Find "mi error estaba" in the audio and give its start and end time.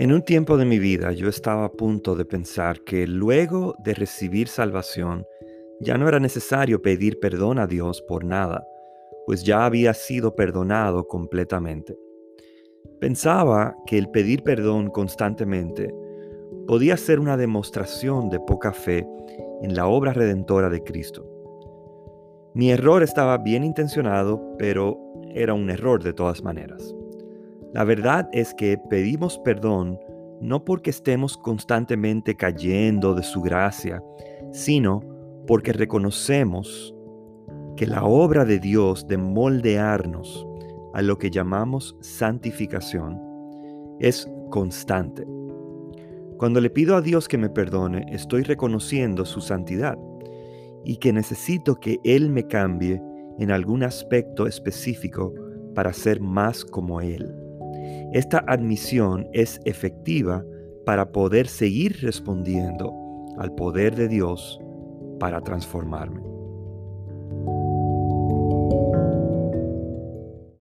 22.54-23.36